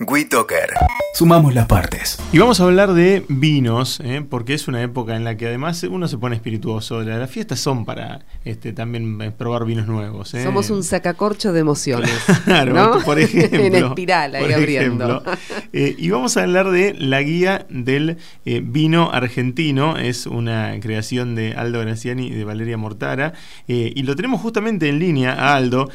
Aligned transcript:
WeToker. 0.00 0.70
Sumamos 1.12 1.52
las 1.54 1.66
partes. 1.66 2.18
Y 2.32 2.38
vamos 2.38 2.60
a 2.60 2.64
hablar 2.64 2.92
de 2.92 3.24
vinos, 3.28 3.98
¿eh? 3.98 4.24
porque 4.28 4.54
es 4.54 4.68
una 4.68 4.80
época 4.80 5.16
en 5.16 5.24
la 5.24 5.36
que 5.36 5.48
además 5.48 5.82
uno 5.82 6.06
se 6.06 6.16
pone 6.18 6.36
espirituoso. 6.36 7.02
Las 7.02 7.28
fiestas 7.28 7.58
son 7.58 7.84
para 7.84 8.20
este, 8.44 8.72
también 8.72 9.20
eh, 9.20 9.32
probar 9.32 9.64
vinos 9.64 9.88
nuevos. 9.88 10.32
¿eh? 10.34 10.44
Somos 10.44 10.70
un 10.70 10.84
sacacorcho 10.84 11.52
de 11.52 11.58
emociones. 11.58 12.12
claro, 12.44 12.74
¿no? 12.74 13.00
por 13.04 13.18
ejemplo. 13.18 13.58
en 13.58 13.74
espiral, 13.74 14.36
ahí 14.36 14.52
abriendo. 14.52 15.22
Eh, 15.72 15.94
y 15.98 16.08
vamos 16.08 16.36
a 16.36 16.44
hablar 16.44 16.70
de 16.70 16.94
la 16.94 17.20
guía 17.20 17.66
del 17.68 18.16
eh, 18.46 18.62
vino 18.64 19.10
argentino. 19.12 19.98
Es 19.98 20.26
una 20.26 20.74
creación 20.80 21.34
de 21.34 21.54
Aldo 21.54 21.80
Graciani 21.80 22.28
y 22.28 22.34
de 22.34 22.44
Valeria 22.44 22.78
Mortara. 22.78 23.34
Eh, 23.66 23.92
y 23.94 24.02
lo 24.04 24.16
tenemos 24.16 24.40
justamente 24.40 24.88
en 24.88 24.98
línea 24.98 25.34
a 25.34 25.56
Aldo, 25.56 25.90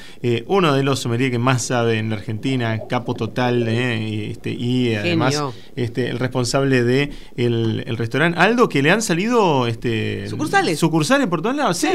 uno 0.45 0.73
de 0.73 0.83
los 0.83 0.99
sommeliers 0.99 1.31
que 1.31 1.39
más 1.39 1.63
sabe 1.63 1.97
en 1.97 2.09
la 2.09 2.17
Argentina, 2.17 2.79
capo 2.87 3.15
total. 3.15 3.67
Este, 4.01 4.51
y 4.51 4.95
además 4.95 5.41
este, 5.75 6.09
el 6.09 6.19
responsable 6.19 6.83
de 6.83 7.11
el, 7.35 7.97
restaurante 7.97 8.39
Aldo, 8.39 8.69
que 8.69 8.81
le 8.81 8.91
han 8.91 9.01
salido 9.01 9.67
este, 9.67 10.27
sucursales. 10.27 10.79
Sucursales 10.79 11.27
por 11.27 11.41
todos 11.41 11.55
lados. 11.55 11.77
Sí, 11.77 11.87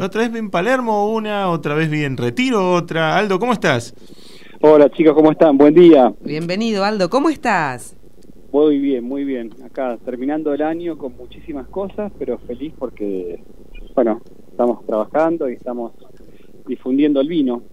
otra 0.00 0.22
vez 0.22 0.32
vi 0.32 0.38
en 0.38 0.50
Palermo 0.50 1.10
una, 1.10 1.48
otra 1.48 1.74
vez 1.74 1.90
vi 1.90 2.04
en 2.04 2.16
Retiro 2.16 2.72
otra. 2.72 3.16
Aldo, 3.16 3.38
¿cómo 3.38 3.52
estás? 3.52 3.94
Hola 4.60 4.90
chicos, 4.90 5.14
¿cómo 5.14 5.32
están? 5.32 5.58
Buen 5.58 5.74
día. 5.74 6.12
Bienvenido 6.24 6.84
Aldo, 6.84 7.10
¿cómo 7.10 7.28
estás? 7.28 7.96
Muy 8.52 8.78
bien, 8.78 9.04
muy 9.04 9.24
bien. 9.24 9.50
Acá 9.64 9.98
terminando 10.04 10.54
el 10.54 10.62
año 10.62 10.96
con 10.96 11.16
muchísimas 11.16 11.68
cosas, 11.68 12.10
pero 12.18 12.38
feliz 12.38 12.72
porque, 12.78 13.42
bueno, 13.94 14.22
estamos 14.50 14.84
trabajando 14.86 15.50
y 15.50 15.54
estamos 15.54 15.92
difundiendo 16.66 17.20
el 17.20 17.28
vino. 17.28 17.64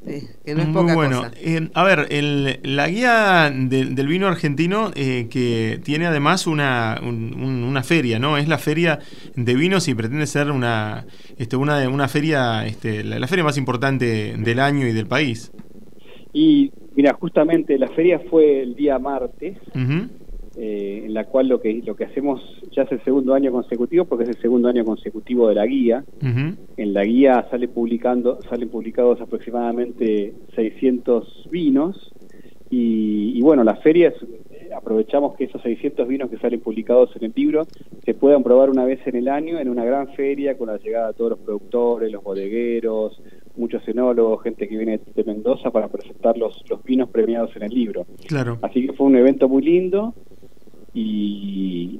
que 0.46 0.56
no 0.56 0.62
es 0.62 0.68
poca 0.68 0.96
bueno. 0.96 1.18
Cosa. 1.24 1.32
Eh, 1.42 1.70
a 1.74 1.84
ver, 1.84 2.08
el, 2.10 2.60
la 2.64 2.88
guía 2.88 3.52
del 3.52 4.08
vino 4.08 4.28
argentino 4.28 4.92
eh, 4.96 5.28
que 5.30 5.80
tiene 5.84 6.06
además 6.06 6.48
una, 6.48 7.00
una 7.04 7.84
feria, 7.84 8.20
¿no? 8.20 8.38
Es 8.38 8.48
la 8.48 8.58
feria 8.58 9.00
de 9.36 9.56
vinos 9.56 9.88
y 9.88 9.96
pretende 9.96 10.28
ser 10.28 10.52
una, 10.52 11.06
este, 11.38 11.56
una, 11.56 11.88
una 11.90 12.08
feria, 12.08 12.66
este, 12.66 13.04
la, 13.04 13.28
feria 13.28 13.44
más 13.44 13.58
importante 13.58 14.36
del 14.38 14.60
año 14.60 14.88
y 14.88 14.92
del 14.94 15.08
país. 15.08 15.52
Y 16.34 16.72
mira, 16.96 17.14
justamente 17.14 17.78
la 17.78 17.88
feria 17.90 18.20
fue 18.30 18.62
el 18.62 18.76
día 18.76 18.98
martes. 19.00 19.58
Eh, 20.56 21.02
en 21.06 21.16
la 21.16 21.26
cual 21.26 21.48
lo 21.48 21.60
que 21.60 21.82
lo 21.84 21.96
que 21.96 22.06
hacemos 22.06 22.40
ya 22.72 22.84
es 22.84 22.92
el 22.92 23.04
segundo 23.04 23.34
año 23.34 23.52
consecutivo 23.52 24.06
porque 24.06 24.26
es 24.26 24.30
el 24.30 24.38
segundo 24.38 24.70
año 24.70 24.86
consecutivo 24.86 25.50
de 25.50 25.56
la 25.56 25.66
guía. 25.66 26.04
En 26.78 26.94
la 26.94 27.04
guía 27.04 27.48
sale 27.50 27.68
publicando 27.68 28.40
salen 28.44 28.70
publicados 28.70 29.20
aproximadamente 29.20 30.34
600 30.56 31.50
vinos 31.50 32.14
y, 32.76 33.40
bueno, 33.42 33.64
la 33.64 33.76
feria 33.76 34.08
es, 34.08 34.16
aprovechamos 34.76 35.36
que 35.36 35.44
esos 35.44 35.62
600 35.62 36.08
vinos 36.08 36.30
que 36.32 36.38
salen 36.38 36.60
publicados 36.60 37.16
en 37.16 37.26
el 37.26 37.34
libro 37.36 37.68
se 38.04 38.16
puedan 38.16 38.42
probar 38.42 38.72
una 38.72 38.84
vez 38.84 39.00
en 39.06 39.16
el 39.16 39.28
año 39.28 39.60
en 39.60 39.70
una 39.70 39.86
gran 39.86 40.08
feria 40.16 40.58
con 40.58 40.70
la 40.70 40.78
llegada 40.78 41.10
de 41.10 41.14
todos 41.14 41.32
los 41.32 41.40
productores, 41.40 42.12
los 42.12 42.24
bodegueros, 42.24 43.22
muchos 43.56 43.88
enólogos, 43.88 44.42
gente 44.42 44.68
que 44.68 44.76
viene 44.76 45.00
de 45.16 45.24
Mendoza 45.24 45.70
para 45.70 45.88
presentar 45.88 46.36
los, 46.38 46.64
los 46.68 46.84
vinos 46.84 47.10
premiados 47.10 47.56
en 47.56 47.64
el 47.64 47.74
libro. 47.74 48.08
Claro. 48.28 48.58
Así 48.64 48.88
que 48.88 48.94
fue 48.94 49.06
un 49.06 49.18
evento 49.18 49.48
muy 49.48 49.62
lindo 49.62 50.16
y 50.94 52.00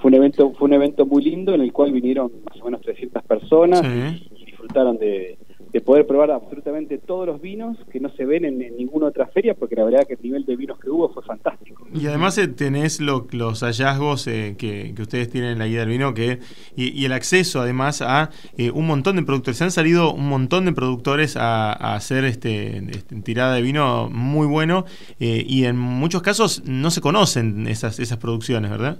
fue 0.00 0.08
un 0.08 0.14
evento 0.14 0.52
fue 0.52 0.66
un 0.68 0.74
evento 0.74 1.06
muy 1.06 1.24
lindo 1.24 1.54
en 1.54 1.62
el 1.62 1.72
cual 1.72 1.92
vinieron 1.92 2.30
más 2.48 2.60
o 2.60 2.64
menos 2.66 2.80
300 2.82 3.22
personas 3.24 3.82
y, 3.84 4.44
disfrutaron 4.44 4.98
de, 4.98 5.38
de, 5.72 5.80
poder 5.80 6.06
probar 6.06 6.30
absolutamente 6.30 6.98
todos 6.98 7.26
los 7.26 7.40
vinos 7.40 7.76
que 7.90 8.00
no 8.00 8.08
se 8.10 8.24
ven 8.24 8.44
en, 8.44 8.58
ninguna 8.58 9.06
otra 9.06 9.26
feria 9.26 9.54
porque 9.54 9.76
la 9.76 9.84
verdad 9.84 10.06
que 10.06 10.14
el 10.14 10.22
nivel 10.22 10.44
de 10.44 10.56
vinos 10.56 10.78
que 10.78 10.90
hubo 10.90 11.08
fue 11.10 11.22
fantástico. 11.22 11.86
Y 11.94 12.06
además 12.06 12.36
eh, 12.38 12.48
tenés 12.48 13.00
los 13.00 13.62
hallazgos 13.62 14.26
eh, 14.26 14.56
que, 14.58 14.92
que, 14.94 15.02
ustedes 15.02 15.30
tienen 15.30 15.52
en 15.52 15.58
la 15.58 15.66
guía 15.66 15.80
del 15.80 15.90
vino 15.90 16.14
que 16.14 16.40
y, 16.76 17.04
el 17.04 17.12
acceso 17.12 17.60
además 17.60 18.02
a 18.02 18.30
eh, 18.56 18.70
un 18.70 18.86
montón 18.86 19.16
de 19.16 19.22
productores. 19.22 19.58
Se 19.58 19.64
han 19.64 19.70
salido 19.70 20.12
un 20.12 20.28
montón 20.28 20.64
de 20.64 20.72
productores 20.72 21.36
a, 21.36 21.72
a 21.72 21.94
hacer 21.94 22.24
este, 22.24 22.78
este, 22.78 23.20
tirada 23.22 23.54
de 23.54 23.62
vino 23.62 24.08
muy 24.10 24.46
bueno 24.46 24.84
y 25.18 25.64
en 25.64 25.76
muchos 25.76 26.22
casos 26.22 26.62
no 26.66 26.90
se 26.90 27.00
conocen 27.00 27.66
esas, 27.66 27.98
esas 28.00 28.18
producciones, 28.18 28.70
¿verdad? 28.70 28.98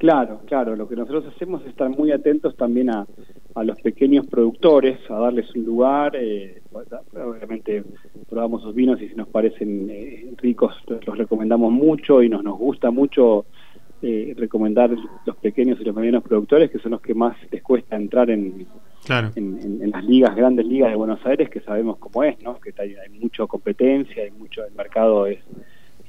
Claro, 0.00 0.40
claro. 0.46 0.76
Lo 0.76 0.88
que 0.88 0.96
nosotros 0.96 1.24
hacemos 1.34 1.60
es 1.62 1.68
estar 1.68 1.90
muy 1.90 2.10
atentos 2.10 2.56
también 2.56 2.88
a, 2.90 3.06
a 3.54 3.64
los 3.64 3.80
pequeños 3.80 4.26
productores, 4.26 4.98
a 5.10 5.14
darles 5.14 5.54
un 5.54 5.64
lugar. 5.64 6.16
Eh, 6.16 6.62
obviamente 7.14 7.84
probamos 8.28 8.62
sus 8.62 8.74
vinos 8.74 9.00
y 9.02 9.08
si 9.08 9.14
nos 9.14 9.28
parecen 9.28 9.88
eh, 9.90 10.32
ricos 10.36 10.74
los 10.86 11.18
recomendamos 11.18 11.72
mucho 11.72 12.22
y 12.22 12.28
nos, 12.28 12.44
nos 12.44 12.58
gusta 12.58 12.90
mucho 12.90 13.46
eh, 14.02 14.34
recomendar 14.36 14.90
los 15.26 15.36
pequeños 15.36 15.78
y 15.80 15.84
los 15.84 15.94
medianos 15.94 16.22
productores, 16.22 16.70
que 16.70 16.78
son 16.78 16.92
los 16.92 17.00
que 17.00 17.14
más 17.14 17.36
les 17.50 17.62
cuesta 17.62 17.96
entrar 17.96 18.30
en, 18.30 18.66
en, 19.36 19.82
en, 19.82 19.90
las 19.90 20.04
ligas, 20.04 20.34
grandes 20.34 20.64
ligas 20.66 20.90
de 20.90 20.96
Buenos 20.96 21.24
Aires, 21.26 21.50
que 21.50 21.60
sabemos 21.60 21.98
cómo 21.98 22.24
es, 22.24 22.40
¿no? 22.42 22.58
que 22.60 22.72
hay, 22.78 22.94
hay 22.94 23.18
mucha 23.18 23.46
competencia, 23.46 24.22
hay 24.22 24.30
mucho, 24.30 24.64
el 24.64 24.74
mercado 24.74 25.26
es 25.26 25.40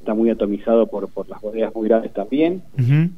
está 0.01 0.15
muy 0.15 0.31
atomizado 0.31 0.87
por, 0.87 1.07
por 1.09 1.29
las 1.29 1.39
bodegas 1.39 1.73
muy 1.75 1.87
grandes 1.87 2.11
también. 2.11 2.63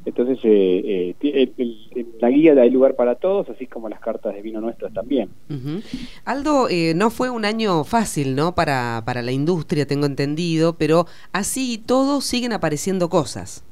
Entonces, 0.04 0.38
eh, 0.44 1.14
eh 1.20 2.04
la 2.20 2.28
guía 2.28 2.52
hay 2.52 2.70
lugar 2.70 2.94
para 2.94 3.14
todos, 3.14 3.48
así 3.48 3.66
como 3.66 3.88
las 3.88 4.00
cartas 4.00 4.34
de 4.34 4.42
vino 4.42 4.60
nuestras 4.60 4.92
también. 4.92 5.30
Aldo, 6.26 6.68
eh, 6.68 6.92
no 6.94 7.10
fue 7.10 7.30
un 7.30 7.46
año 7.46 7.84
fácil, 7.84 8.36
¿no? 8.36 8.54
Para, 8.54 9.02
para 9.06 9.22
la 9.22 9.32
industria, 9.32 9.86
tengo 9.86 10.04
entendido, 10.04 10.76
pero 10.76 11.06
así 11.32 11.74
y 11.74 11.78
todo 11.78 12.20
siguen 12.20 12.52
apareciendo 12.52 13.08
cosas. 13.08 13.64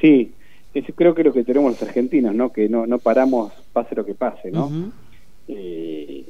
Sí, 0.00 0.32
eso 0.74 0.92
creo 0.94 1.14
que 1.14 1.24
lo 1.24 1.32
que 1.32 1.42
tenemos 1.42 1.72
los 1.72 1.82
argentinos, 1.82 2.34
¿no? 2.34 2.52
Que 2.52 2.68
no, 2.68 2.86
no 2.86 2.98
paramos, 2.98 3.52
pase 3.72 3.94
lo 3.94 4.04
que 4.04 4.14
pase, 4.14 4.50
¿no? 4.50 4.70
Eh, 5.48 6.26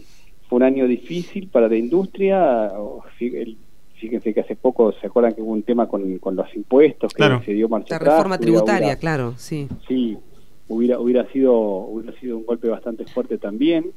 fue 0.49 0.56
un 0.56 0.62
año 0.62 0.87
difícil 0.87 1.49
para 1.49 1.69
la 1.69 1.77
industria, 1.77 2.71
el, 3.21 3.56
fíjense 4.00 4.33
que 4.33 4.41
hace 4.41 4.56
poco 4.56 4.93
se 4.93 5.06
acuerdan 5.06 5.34
que 5.34 5.43
hubo 5.43 5.53
un 5.53 5.62
tema 5.62 5.87
con, 5.87 6.19
con 6.19 6.34
los 6.34 6.55
impuestos 6.56 7.12
que 7.12 7.22
se 7.44 7.53
dio 7.53 7.69
marcha 7.69 7.99
la 7.99 8.11
reforma 8.11 8.38
tributaria 8.38 8.97
claro 8.97 9.34
sí. 9.37 9.69
Sí 9.87 10.19
hubiera 10.71 10.99
hubiera 11.00 11.27
sido 11.33 11.53
hubiera 11.55 12.19
sido 12.19 12.38
un 12.38 12.47
golpe 12.47 12.69
bastante 12.69 13.05
fuerte 13.05 13.37
también. 13.38 13.93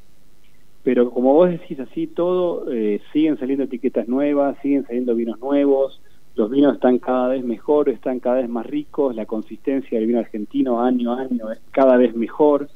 Pero 0.82 1.10
como 1.10 1.32
vos 1.32 1.48
decís 1.48 1.80
así 1.80 2.06
todo 2.06 2.70
eh, 2.70 3.00
siguen 3.12 3.38
saliendo 3.38 3.64
etiquetas 3.64 4.06
nuevas 4.06 4.56
siguen 4.60 4.84
saliendo 4.86 5.14
vinos 5.14 5.40
nuevos. 5.40 6.00
Los 6.34 6.50
vinos 6.50 6.74
están 6.74 6.98
cada 6.98 7.28
vez 7.28 7.44
mejor 7.44 7.88
están 7.88 8.20
cada 8.20 8.36
vez 8.36 8.48
más 8.48 8.66
ricos. 8.66 9.14
La 9.14 9.24
consistencia 9.24 9.98
del 9.98 10.08
vino 10.08 10.18
argentino 10.18 10.82
año 10.82 11.14
a 11.14 11.22
año 11.22 11.50
es 11.52 11.60
cada 11.70 11.96
vez 11.96 12.14
mejor. 12.14 12.68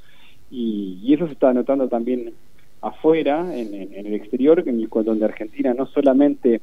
Y, 0.51 1.01
y 1.03 1.13
eso 1.13 1.27
se 1.27 1.33
está 1.33 1.53
notando 1.53 1.89
también 1.89 2.33
afuera 2.81 3.55
en, 3.55 3.75
en, 3.75 4.07
el 4.07 4.15
exterior 4.15 4.63
en, 4.65 4.89
donde 4.89 5.25
Argentina 5.25 5.75
no 5.75 5.87
solamente 5.87 6.61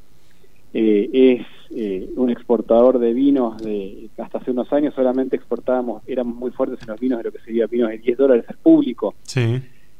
eh, 0.78 1.08
es 1.40 1.46
eh, 1.74 2.10
un 2.16 2.28
exportador 2.28 2.98
de 2.98 3.14
vinos 3.14 3.56
de 3.62 4.10
hasta 4.18 4.36
hace 4.36 4.50
unos 4.50 4.70
años 4.74 4.92
solamente 4.92 5.34
exportábamos 5.34 6.02
éramos 6.06 6.36
muy 6.36 6.50
fuertes 6.50 6.78
en 6.82 6.88
los 6.88 7.00
vinos 7.00 7.16
de 7.16 7.24
lo 7.24 7.32
que 7.32 7.38
sería 7.38 7.66
vinos 7.66 7.88
de 7.88 7.96
10 7.96 8.18
dólares 8.18 8.44
al 8.46 8.58
público. 8.58 9.14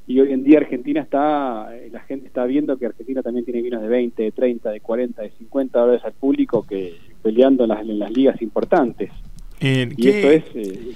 Y 0.06 0.20
hoy 0.20 0.32
en 0.32 0.44
día 0.44 0.58
Argentina 0.58 1.00
está 1.00 1.74
eh, 1.74 1.88
la 1.90 2.00
gente 2.00 2.26
está 2.26 2.44
viendo 2.44 2.76
que 2.76 2.84
Argentina 2.84 3.22
también 3.22 3.46
tiene 3.46 3.62
vinos 3.62 3.80
de 3.80 3.88
20 3.88 4.22
de 4.22 4.32
30 4.32 4.70
de 4.70 4.80
40 4.80 5.22
de 5.22 5.30
50 5.30 5.78
dólares 5.78 6.04
al 6.04 6.12
público 6.12 6.66
que 6.66 6.94
peleando 7.22 7.64
en 7.64 7.70
las, 7.70 7.80
en 7.80 7.98
las 7.98 8.10
ligas 8.10 8.42
importantes. 8.42 9.10
Y 9.58 10.08
eso 10.08 10.30
es 10.30 10.44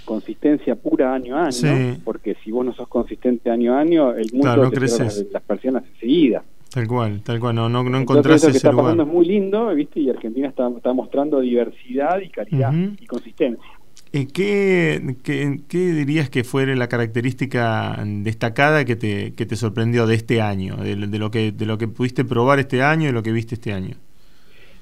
consistencia 0.05 0.75
pura 0.75 1.15
año 1.15 1.39
a 1.39 1.47
año, 1.47 1.97
porque 2.05 2.37
si 2.45 2.51
vos 2.51 2.67
no 2.67 2.75
sos 2.75 2.87
consistente 2.87 3.49
año 3.49 3.75
a 3.75 3.81
año, 3.81 4.13
el 4.13 4.31
mundo 4.35 4.71
te 4.71 4.81
las, 4.81 5.25
las 5.33 5.43
personas 5.43 5.85
enseguida. 5.95 6.45
Tal 6.73 6.87
cual, 6.87 7.21
tal 7.23 7.41
cual, 7.41 7.57
no, 7.57 7.69
no, 7.69 7.83
no 7.83 7.99
encontrás 7.99 8.45
ese 8.45 8.53
que 8.53 8.57
está 8.59 8.71
pasando 8.71 9.03
es 9.03 9.09
muy 9.09 9.27
lindo, 9.27 9.75
¿viste? 9.75 10.01
Y 10.01 10.09
Argentina 10.09 10.49
está, 10.49 10.69
está 10.69 10.93
mostrando 10.93 11.41
diversidad 11.41 12.21
y 12.21 12.29
calidad 12.29 12.73
y 13.01 13.07
consistencia. 13.07 13.65
Eh, 14.13 14.27
¿qué, 14.33 15.17
qué, 15.23 15.61
qué, 15.69 15.79
dirías 15.79 16.31
que 16.31 16.43
fue 16.43 16.67
la 16.75 16.89
característica 16.89 17.97
destacada 18.05 18.85
que 18.85 18.97
te, 18.97 19.33
que 19.35 19.47
te 19.47 19.55
sorprendió 19.57 20.07
de 20.07 20.17
este 20.17 20.41
año, 20.41 20.77
de, 20.77 20.97
lo 20.97 21.31
que, 21.31 21.53
de 21.53 21.67
lo 21.67 21.79
que 21.79 21.87
pudiste 21.87 22.25
probar 22.25 22.59
este 22.59 22.83
año 22.83 23.09
y 23.09 23.13
lo 23.13 23.23
que 23.23 23.31
viste 23.31 23.55
este 23.55 23.73
año? 23.73 23.97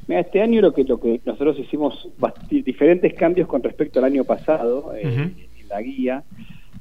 Mira, 0.07 0.21
este 0.21 0.41
año 0.41 0.63
lo 0.63 0.73
que, 0.73 0.85
lo 0.85 0.99
que 0.99 1.21
nosotros 1.27 1.59
hicimos 1.59 2.09
diferentes 2.51 3.13
cambios 3.15 3.49
con 3.49 3.63
respecto 3.63 3.99
al 3.99 4.07
año 4.07 4.25
pasado 4.25 4.95
eh, 4.95 5.03
en 5.03 5.69
la 5.69 5.83
guía. 5.83 6.23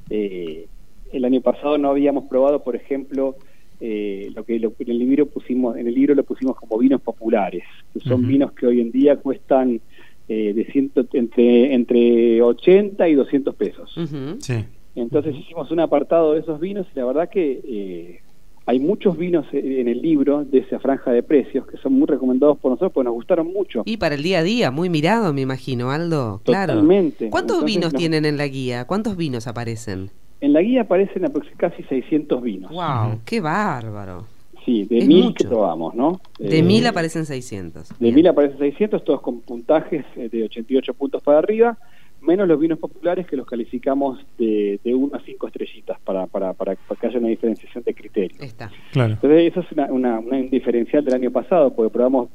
Eh, 0.09 0.67
el 1.11 1.25
año 1.25 1.41
pasado 1.41 1.77
no 1.77 1.89
habíamos 1.89 2.25
probado, 2.25 2.63
por 2.63 2.77
ejemplo, 2.77 3.35
eh, 3.79 4.31
lo 4.35 4.43
que 4.43 4.55
en 4.55 4.91
el 4.91 4.99
libro 4.99 5.27
pusimos 5.27 5.77
en 5.77 5.87
el 5.87 5.93
libro 5.93 6.15
lo 6.15 6.23
pusimos 6.23 6.55
como 6.55 6.77
vinos 6.77 7.01
populares 7.01 7.63
que 7.93 7.99
son 7.99 8.27
vinos 8.27 8.51
que 8.53 8.65
hoy 8.65 8.81
en 8.81 8.91
día 8.91 9.17
cuestan 9.17 9.79
eh, 10.27 10.53
de 10.53 10.65
ciento, 10.71 11.05
entre 11.13 11.73
entre 11.73 12.41
80 12.41 13.07
y 13.07 13.13
200 13.15 13.55
pesos 13.55 13.93
sí. 14.39 14.65
entonces 14.95 15.35
hicimos 15.35 15.69
un 15.71 15.79
apartado 15.79 16.33
de 16.33 16.39
esos 16.39 16.59
vinos 16.59 16.87
y 16.93 16.99
la 16.99 17.05
verdad 17.05 17.29
que 17.29 17.61
eh, 17.63 18.21
hay 18.65 18.79
muchos 18.79 19.17
vinos 19.17 19.45
en 19.53 19.87
el 19.87 20.01
libro 20.01 20.43
de 20.43 20.57
esa 20.57 20.77
franja 20.79 21.11
de 21.11 21.23
precios 21.23 21.65
que 21.67 21.77
son 21.77 21.93
muy 21.93 22.05
recomendados 22.05 22.57
por 22.57 22.71
nosotros 22.71 22.91
porque 22.93 23.05
nos 23.05 23.13
gustaron 23.13 23.47
mucho. 23.47 23.83
Y 23.85 23.95
para 23.95 24.15
el 24.15 24.23
día 24.23 24.39
a 24.39 24.43
día, 24.43 24.71
muy 24.71 24.89
mirado, 24.89 25.31
me 25.31 25.39
imagino, 25.39 25.89
Aldo. 25.89 26.41
Totalmente. 26.43 27.29
¿Cuántos 27.29 27.63
vinos 27.63 27.93
tienen 27.93 28.25
en 28.25 28.35
la 28.35 28.45
guía? 28.45 28.85
¿Cuántos 28.85 29.15
vinos 29.15 29.47
aparecen? 29.47 30.11
En 30.39 30.53
la 30.53 30.61
guía 30.61 30.81
aparecen 30.81 31.23
casi 31.57 31.83
600 31.83 32.41
vinos. 32.41 32.71
¡Wow! 32.71 33.19
¡Qué 33.25 33.41
bárbaro! 33.41 34.25
Sí, 34.65 34.83
de 34.83 35.05
mil 35.05 35.33
que 35.33 35.45
probamos, 35.45 35.95
¿no? 35.95 36.19
De 36.37 36.61
mil 36.61 36.83
eh, 36.83 36.89
aparecen 36.89 37.25
600. 37.25 37.97
De 37.99 38.11
mil 38.11 38.27
aparecen 38.27 38.59
600, 38.59 39.03
todos 39.03 39.21
con 39.21 39.39
puntajes 39.39 40.05
eh, 40.17 40.27
de 40.29 40.43
88 40.43 40.93
puntos 40.93 41.23
para 41.23 41.39
arriba 41.39 41.77
menos 42.21 42.47
los 42.47 42.59
vinos 42.59 42.79
populares 42.79 43.27
que 43.27 43.37
los 43.37 43.45
calificamos 43.45 44.19
de, 44.37 44.79
de 44.83 44.93
1 44.93 45.15
a 45.15 45.21
5 45.21 45.47
estrellitas 45.47 45.99
para, 46.01 46.25
para, 46.27 46.53
para, 46.53 46.75
que 46.75 47.07
haya 47.07 47.19
una 47.19 47.29
diferenciación 47.29 47.83
de 47.83 47.93
criterio. 47.93 48.37
Está. 48.41 48.71
Claro. 48.91 49.13
Entonces, 49.13 49.51
eso 49.51 49.61
es 49.61 49.71
una, 49.71 49.85
una, 49.85 50.19
un 50.19 50.49
diferencial 50.49 51.05
del 51.05 51.13
año 51.13 51.31
pasado, 51.31 51.73
porque 51.73 51.91
probamos, 51.91 52.29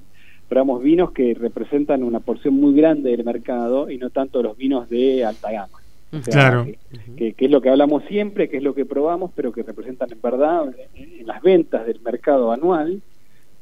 probamos 0.49 0.83
vinos 0.83 1.13
que 1.13 1.35
representan 1.35 2.03
una 2.03 2.21
porción 2.21 2.55
muy 2.55 2.75
grande 2.75 3.11
del 3.11 3.25
mercado 3.25 3.91
y 3.91 3.99
no 3.99 4.11
tanto 4.11 4.43
los 4.43 4.57
vinos 4.57 4.89
de 4.89 5.25
alta 5.25 5.51
gama. 5.51 5.82
Claro. 6.21 6.67
Que, 7.17 7.33
que, 7.33 7.45
es 7.45 7.51
lo 7.51 7.61
que 7.61 7.71
hablamos 7.71 8.05
siempre, 8.05 8.49
que 8.49 8.59
es 8.59 8.63
lo 8.63 8.75
que 8.75 8.85
probamos, 8.85 9.31
pero 9.35 9.53
que 9.53 9.63
representan 9.63 10.13
en 10.13 10.21
verdad 10.21 10.75
en 10.95 11.27
las 11.27 11.43
ventas 11.43 11.87
del 11.87 12.01
mercado 12.01 12.53
anual 12.53 13.03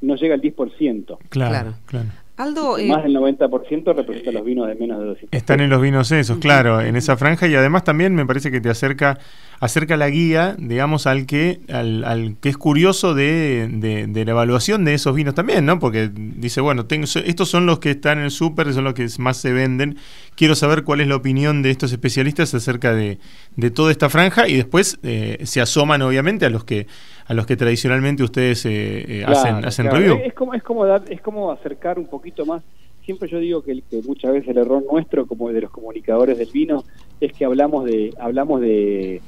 no 0.00 0.17
llega 0.17 0.35
al 0.35 0.41
10%. 0.43 1.19
Claro, 1.29 1.75
claro. 1.87 2.08
Aldo, 2.41 2.79
eh, 2.79 2.87
Más 2.87 3.03
del 3.03 3.15
90% 3.15 3.95
representa 3.95 4.33
los 4.33 4.45
vinos 4.45 4.67
de 4.67 4.75
menos 4.75 4.99
de 4.99 5.07
200. 5.07 5.39
Están 5.39 5.61
en 5.61 5.69
los 5.69 5.83
vinos 5.83 6.11
esos, 6.11 6.39
claro, 6.39 6.81
en 6.81 6.97
esa 6.97 7.19
franja 7.19 7.47
y 7.47 7.55
además 7.55 7.85
también 7.85 8.15
me 8.15 8.25
parece 8.25 8.51
que 8.51 8.61
te 8.61 8.71
acerca 8.71 9.19
acerca 9.61 9.99
la 9.99 10.09
guía, 10.09 10.57
digamos, 10.59 11.07
al 11.07 11.27
que 11.27 11.61
al, 11.71 12.03
al 12.05 12.37
que 12.41 12.49
es 12.49 12.57
curioso 12.57 13.15
de, 13.15 13.69
de, 13.71 14.25
la 14.25 14.31
evaluación 14.31 14.87
de 14.87 14.95
esos 14.95 15.15
vinos 15.15 15.35
también, 15.35 15.67
¿no? 15.67 15.79
Porque 15.79 16.11
dice, 16.15 16.63
bueno, 16.63 16.87
tengo, 16.87 17.05
estos 17.05 17.49
son 17.49 17.67
los 17.67 17.79
que 17.79 17.91
están 17.91 18.19
en 18.19 18.25
el 18.25 18.31
súper, 18.31 18.73
son 18.73 18.85
los 18.85 18.95
que 18.95 19.07
más 19.19 19.37
se 19.37 19.53
venden. 19.53 19.99
Quiero 20.35 20.55
saber 20.55 20.83
cuál 20.83 21.03
es 21.03 21.09
la 21.09 21.17
opinión 21.17 21.61
de 21.61 21.71
estos 21.71 21.93
especialistas 21.93 22.55
acerca 22.55 22.95
de, 22.95 23.19
de 23.57 23.71
toda 23.71 23.93
esta 23.93 24.09
franja 24.09 24.49
y 24.49 24.57
después 24.57 24.99
eh, 25.03 25.39
se 25.45 25.61
asoman, 25.61 26.01
obviamente, 26.01 26.47
a 26.47 26.51
los 26.51 26.65
que 26.65 26.87
a 27.31 27.35
los 27.35 27.47
que 27.47 27.56
tradicionalmente 27.56 28.25
ustedes 28.25 28.67
eh, 28.67 29.23
hacen, 29.25 29.65
hacen 29.65 29.88
review. 29.88 30.19
Es 30.25 30.35
como, 30.35 30.53
es, 30.53 30.65
como 30.65 30.85
dar, 30.85 31.05
es 31.09 31.21
como 31.21 31.53
acercar 31.53 31.97
un 31.97 32.09
poquito 32.09 32.44
más. 32.44 32.61
Siempre 33.05 33.29
yo 33.29 33.38
digo 33.38 33.62
que, 33.62 33.82
que 33.88 34.03
muchas 34.03 34.32
veces 34.32 34.49
el 34.49 34.59
error 34.59 34.82
nuestro, 34.91 35.27
como 35.27 35.49
de 35.53 35.61
los 35.61 35.71
comunicadores 35.71 36.37
del 36.38 36.49
vino, 36.53 36.82
es 37.21 37.32
que 37.32 37.44
hablamos 37.44 37.85
de 37.85 38.12
hablamos 38.19 38.61
de 38.61 39.23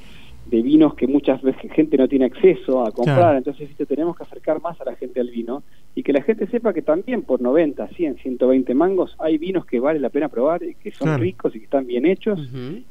de 0.47 0.63
vinos 0.63 0.95
que 0.95 1.07
muchas 1.07 1.41
veces 1.43 1.71
gente 1.71 1.97
no 1.97 2.09
tiene 2.09 2.25
acceso 2.25 2.85
a 2.85 2.91
comprar, 2.91 3.37
entonces 3.37 3.71
tenemos 3.87 4.17
que 4.17 4.25
acercar 4.25 4.61
más 4.61 4.81
a 4.81 4.85
la 4.85 4.97
gente 4.97 5.21
al 5.21 5.31
vino 5.31 5.63
y 5.95 6.03
que 6.03 6.13
la 6.13 6.23
gente 6.23 6.47
sepa 6.47 6.73
que 6.73 6.83
también 6.83 7.23
por 7.23 7.41
90, 7.43 7.89
100, 7.89 8.19
120 8.19 8.75
mangos 8.75 9.15
hay 9.19 9.37
vinos 9.37 9.67
que 9.67 9.79
vale 9.79 10.01
la 10.01 10.09
pena 10.09 10.29
probar 10.29 10.63
y 10.63 10.75
que 10.75 10.91
son 10.91 11.19
ricos 11.19 11.55
y 11.55 11.59
que 11.59 11.65
están 11.65 11.87
bien 11.87 12.07
hechos 12.07 12.41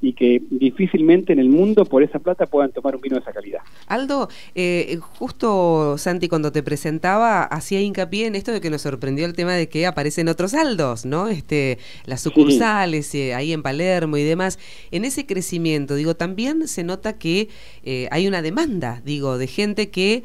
y 0.02 0.14
que 0.14 0.42
difícilmente 0.52 1.34
en 1.34 1.40
el 1.40 1.50
mundo 1.50 1.86
por 1.86 2.04
esa 2.04 2.20
plata 2.20 2.46
puedan 2.46 2.72
tomar 2.72 2.96
un 2.96 3.02
vino 3.02 3.16
de 3.16 3.22
esa 3.22 3.32
calidad. 3.32 3.62
Aldo, 3.88 4.30
eh, 4.54 5.00
justo 5.18 5.98
Santi 5.98 6.28
cuando 6.28 6.52
te 6.52 6.62
presentaba 6.62 7.44
hacía 7.44 7.82
hincapié 7.82 8.28
en 8.28 8.36
esto 8.36 8.52
de 8.52 8.62
que 8.62 8.70
nos 8.70 8.84
sorprendió 8.84 9.26
el 9.26 9.34
tema 9.34 9.54
de 9.54 9.68
que 9.68 9.86
aparecen 9.86 10.28
otros 10.28 10.54
Aldos, 10.54 11.06
¿no? 11.06 11.28
Este, 11.28 11.80
las 12.06 12.22
sucursales 12.22 13.14
eh, 13.16 13.34
ahí 13.34 13.52
en 13.54 13.64
Palermo 13.64 14.18
y 14.18 14.24
demás. 14.24 14.60
En 14.92 15.06
ese 15.06 15.26
crecimiento, 15.26 15.96
digo, 15.96 16.16
también 16.16 16.68
se 16.68 16.84
nota 16.84 17.18
que 17.18 17.50
eh, 17.84 18.08
hay 18.12 18.28
una 18.28 18.42
demanda, 18.42 19.02
digo, 19.04 19.38
de 19.38 19.48
gente 19.48 19.90
que 19.90 20.24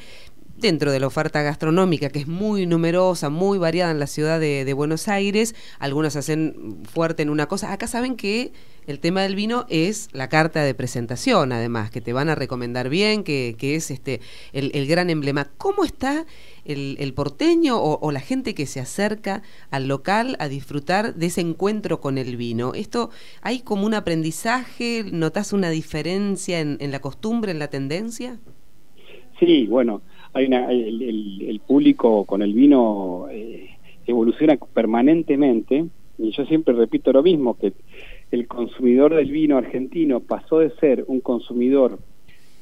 dentro 0.58 0.90
de 0.90 1.00
la 1.00 1.06
oferta 1.06 1.42
gastronómica, 1.42 2.08
que 2.08 2.20
es 2.20 2.28
muy 2.28 2.66
numerosa, 2.66 3.28
muy 3.28 3.58
variada 3.58 3.90
en 3.90 3.98
la 3.98 4.06
ciudad 4.06 4.40
de, 4.40 4.72
Buenos 4.72 5.08
Aires, 5.08 5.54
algunos 5.78 6.16
hacen 6.16 6.78
fuerte 6.84 7.22
en 7.22 7.30
una 7.30 7.46
cosa. 7.46 7.72
Acá 7.72 7.86
saben 7.86 8.16
que 8.16 8.52
el 8.86 9.00
tema 9.00 9.22
del 9.22 9.34
vino 9.34 9.66
es 9.68 10.08
la 10.12 10.28
carta 10.28 10.62
de 10.62 10.74
presentación, 10.74 11.52
además, 11.52 11.90
que 11.90 12.00
te 12.00 12.12
van 12.12 12.28
a 12.28 12.34
recomendar 12.34 12.88
bien, 12.88 13.24
que, 13.24 13.56
es 13.60 13.90
este 13.90 14.20
el, 14.52 14.86
gran 14.86 15.10
emblema. 15.10 15.48
¿Cómo 15.56 15.84
está 15.84 16.26
el, 16.64 17.12
porteño 17.14 17.78
o, 17.78 18.12
la 18.12 18.20
gente 18.20 18.54
que 18.54 18.66
se 18.66 18.80
acerca 18.80 19.42
al 19.70 19.88
local 19.88 20.36
a 20.40 20.48
disfrutar 20.48 21.14
de 21.14 21.26
ese 21.26 21.40
encuentro 21.40 22.00
con 22.00 22.18
el 22.18 22.36
vino? 22.36 22.74
¿Esto 22.74 23.10
hay 23.42 23.60
como 23.60 23.86
un 23.86 23.94
aprendizaje? 23.94 25.04
¿Notas 25.10 25.52
una 25.52 25.70
diferencia 25.70 26.60
en, 26.60 26.76
en 26.80 26.92
la 26.92 27.00
costumbre, 27.00 27.52
en 27.52 27.58
la 27.58 27.68
tendencia? 27.68 28.38
Sí, 29.38 29.66
bueno, 29.66 30.00
hay 30.36 30.46
una, 30.46 30.70
el, 30.70 31.60
público 31.66 32.26
con 32.26 32.42
el 32.42 32.52
vino 32.52 33.26
eh, 33.30 33.70
evoluciona 34.06 34.56
permanentemente 34.56 35.86
y 36.18 36.30
yo 36.30 36.44
siempre 36.44 36.74
repito 36.74 37.10
lo 37.10 37.22
mismo, 37.22 37.56
que 37.56 37.72
el 38.30 38.46
consumidor 38.46 39.14
del 39.14 39.30
vino 39.30 39.56
argentino 39.56 40.20
pasó 40.20 40.58
de 40.58 40.70
ser 40.76 41.04
un 41.06 41.20
consumidor 41.20 41.98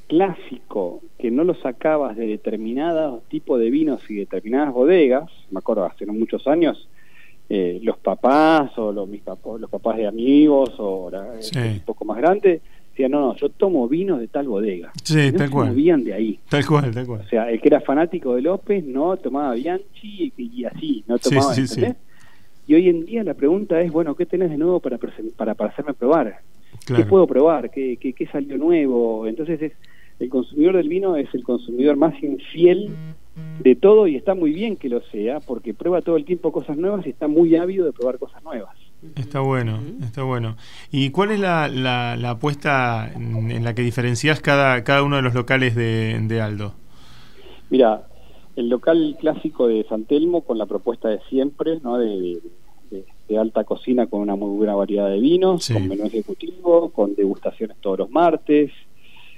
clásico 0.06 1.02
que 1.18 1.32
no 1.32 1.42
lo 1.42 1.54
sacabas 1.54 2.16
de 2.16 2.28
determinados 2.28 3.24
tipos 3.24 3.58
de 3.58 3.70
vinos 3.70 4.08
y 4.08 4.14
determinadas 4.14 4.72
bodegas, 4.72 5.28
me 5.50 5.58
acuerdo 5.58 5.84
hace 5.84 6.06
muchos 6.06 6.46
años, 6.46 6.88
eh, 7.48 7.80
los 7.82 7.98
papás 7.98 8.76
o 8.78 8.92
los, 8.92 9.08
mis 9.08 9.22
papás, 9.22 9.60
los 9.60 9.70
papás 9.70 9.96
de 9.96 10.06
amigos 10.06 10.70
o 10.78 11.10
un 11.10 11.80
poco 11.84 12.04
más 12.04 12.18
grande, 12.18 12.60
decía, 12.94 13.08
no, 13.08 13.20
no, 13.20 13.36
yo 13.36 13.48
tomo 13.48 13.88
vinos 13.88 14.20
de 14.20 14.28
tal 14.28 14.46
bodega. 14.46 14.92
Sí, 15.02 15.32
no 15.32 15.38
tal 15.38 15.50
cual. 15.50 15.68
movían 15.68 16.04
de 16.04 16.14
ahí. 16.14 16.38
Tal 16.48 16.64
cual, 16.64 16.94
tal 16.94 17.06
cual. 17.06 17.20
O 17.22 17.28
sea, 17.28 17.50
el 17.50 17.60
que 17.60 17.68
era 17.68 17.80
fanático 17.80 18.36
de 18.36 18.42
López 18.42 18.84
no 18.84 19.16
tomaba 19.16 19.54
Bianchi 19.54 20.32
y, 20.36 20.64
así, 20.64 21.04
no 21.08 21.18
tomaba, 21.18 21.54
sí, 21.54 21.66
sí, 21.66 21.80
sí. 21.80 21.86
Y 22.66 22.74
hoy 22.74 22.88
en 22.88 23.04
día 23.04 23.24
la 23.24 23.34
pregunta 23.34 23.80
es, 23.80 23.92
bueno, 23.92 24.14
¿qué 24.14 24.24
tenés 24.26 24.50
de 24.50 24.56
nuevo 24.56 24.80
para, 24.80 24.98
para, 25.36 25.54
para 25.54 25.70
hacerme 25.70 25.92
probar? 25.92 26.38
¿Qué 26.86 27.04
puedo 27.04 27.26
probar? 27.26 27.70
¿Qué, 27.70 27.96
qué, 27.98 28.12
qué 28.12 28.26
salió 28.26 28.56
nuevo? 28.56 29.26
Entonces 29.26 29.60
es 29.60 29.72
el 30.20 30.28
consumidor 30.28 30.76
del 30.76 30.88
vino 30.88 31.16
es 31.16 31.32
el 31.34 31.42
consumidor 31.42 31.96
más 31.96 32.14
infiel 32.22 32.90
de 33.60 33.74
todo 33.74 34.06
y 34.06 34.16
está 34.16 34.34
muy 34.34 34.52
bien 34.52 34.76
que 34.76 34.88
lo 34.88 35.00
sea 35.02 35.40
porque 35.40 35.74
prueba 35.74 36.02
todo 36.02 36.16
el 36.16 36.24
tiempo 36.24 36.52
cosas 36.52 36.76
nuevas 36.76 37.04
y 37.06 37.10
está 37.10 37.26
muy 37.26 37.56
ávido 37.56 37.84
de 37.84 37.92
probar 37.92 38.18
cosas 38.18 38.42
nuevas. 38.44 38.76
Está 39.16 39.40
bueno, 39.40 39.80
está 40.02 40.22
bueno. 40.22 40.56
¿Y 40.90 41.10
cuál 41.10 41.30
es 41.30 41.40
la, 41.40 41.68
la, 41.68 42.30
apuesta 42.30 43.10
en, 43.14 43.62
la 43.64 43.74
que 43.74 43.82
diferencias 43.82 44.40
cada, 44.40 44.82
cada 44.84 45.02
uno 45.02 45.16
de 45.16 45.22
los 45.22 45.34
locales 45.34 45.74
de, 45.74 46.18
de, 46.20 46.40
Aldo? 46.40 46.74
Mira, 47.70 48.06
el 48.56 48.68
local 48.68 49.16
clásico 49.20 49.66
de 49.68 49.84
San 49.88 50.04
Telmo 50.04 50.42
con 50.42 50.58
la 50.58 50.66
propuesta 50.66 51.08
de 51.08 51.20
siempre, 51.28 51.80
¿no? 51.82 51.98
de, 51.98 52.40
de, 53.28 53.38
alta 53.38 53.64
cocina 53.64 54.06
con 54.06 54.20
una 54.20 54.36
muy 54.36 54.56
buena 54.56 54.74
variedad 54.74 55.08
de 55.08 55.18
vinos, 55.18 55.68
con 55.68 55.88
menú 55.88 56.04
ejecutivo, 56.04 56.90
con 56.90 57.14
degustaciones 57.14 57.76
todos 57.80 57.98
los 57.98 58.10
martes, 58.10 58.70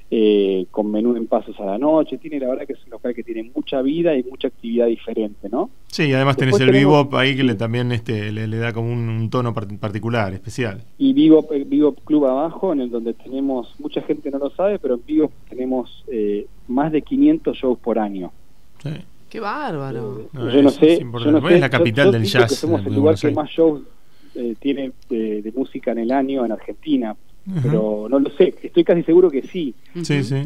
eh, 0.09 0.67
con 0.71 0.91
menú 0.91 1.17
en 1.17 1.27
pasos 1.27 1.59
a 1.59 1.65
la 1.65 1.79
noche. 1.79 2.19
Tiene 2.19 2.39
la 2.39 2.49
verdad 2.49 2.67
que 2.67 2.75
es 2.75 2.85
un 2.85 2.91
local 2.91 3.13
que 3.13 3.25
tiene 3.25 3.51
mucha 3.55 3.83
vida 3.83 4.17
y 4.17 4.23
mucha 4.23 4.49
actividad 4.49 4.87
diferente, 4.87 5.49
¿no? 5.49 5.71
Sí, 5.89 6.13
además 6.13 6.37
tenés 6.37 6.61
el 6.61 6.71
Bebop 6.71 7.13
ahí 7.15 7.37
que 7.37 7.43
le, 7.43 7.57
también 7.57 7.91
este, 7.91 8.31
le, 8.31 8.57
da 8.57 8.73
como 8.73 8.93
un, 8.93 9.29
tono 9.31 9.53
particular, 9.53 10.33
especial. 10.33 10.85
Y 10.99 11.13
Vivo 11.13 11.47
Vivo 11.67 11.93
Club 11.93 12.27
abajo, 12.27 12.73
en 12.73 12.83
el 12.83 12.91
donde 12.91 13.15
tenemos, 13.15 13.75
mucha 13.81 14.01
gente 14.03 14.31
no 14.31 14.39
lo 14.39 14.51
sabe, 14.51 14.79
pero 14.79 14.95
en 14.95 15.03
Vivo 15.05 15.33
tenemos 15.49 16.05
eh, 16.07 16.47
más 16.69 16.93
de 16.93 17.03
500 17.03 17.57
shows 17.57 17.79
por 17.79 17.99
año. 17.99 18.31
Sí. 18.83 18.91
¡Qué 19.29 19.41
bárbaro! 19.41 20.29
yo, 20.33 20.63
no 20.63 20.71
sé, 20.71 21.01
yo 21.01 21.33
no 21.33 21.49
sé, 21.49 21.55
es 21.55 21.61
la 21.61 21.69
capital 21.69 22.13
del 22.13 22.25
jazz. 22.25 22.55
somos 22.55 22.87
el 22.87 22.95
lugar 22.95 23.17
que 23.17 23.33
más 23.33 23.51
shows 23.51 23.83
eh, 24.37 24.55
tiene 24.61 24.93
de 25.11 25.53
música 25.57 25.91
en 25.91 25.99
el 25.99 26.13
año 26.13 26.45
en 26.45 26.53
Argentina 26.53 27.17
pero 27.63 28.09
no 28.11 28.19
lo 28.19 28.31
sé, 28.31 28.55
estoy 28.63 28.85
casi 28.85 29.03
seguro 29.03 29.31
que 29.31 29.43
sí, 29.43 29.75